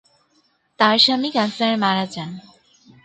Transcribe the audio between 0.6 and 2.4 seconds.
তার স্বামী ক্যান্সারে মারা যান।